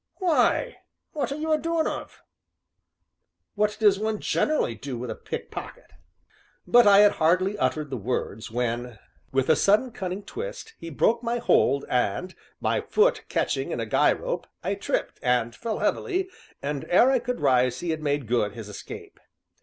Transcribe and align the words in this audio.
"Why, 0.17 0.77
what 1.11 1.31
are 1.31 1.35
you 1.37 1.51
a 1.51 1.59
doing 1.59 1.85
of?" 1.85 2.23
"What 3.53 3.77
does 3.79 3.99
one 3.99 4.19
generally 4.19 4.73
do 4.73 4.97
with 4.97 5.11
a 5.11 5.15
pickpocket?" 5.15 5.91
But 6.65 6.87
I 6.87 7.01
had 7.01 7.11
hardly 7.11 7.55
uttered 7.59 7.91
the 7.91 7.97
words 7.97 8.49
when, 8.49 8.97
with 9.31 9.47
a 9.47 9.55
sudden 9.55 9.91
cunning 9.91 10.23
twist, 10.23 10.73
he 10.79 10.89
broke 10.89 11.21
my 11.21 11.37
hold, 11.37 11.85
and, 11.87 12.33
my 12.59 12.81
foot 12.81 13.25
catching 13.29 13.69
in 13.69 13.79
a 13.79 13.85
guy 13.85 14.11
rope, 14.11 14.47
I 14.63 14.73
tripped, 14.73 15.19
and 15.21 15.55
fell 15.55 15.77
heavily, 15.77 16.31
and 16.63 16.83
ere 16.89 17.11
I 17.11 17.19
could 17.19 17.39
rise 17.39 17.81
he 17.81 17.91
had 17.91 18.01
made 18.01 18.25
good 18.25 18.53
his 18.53 18.69
escape. 18.69 19.19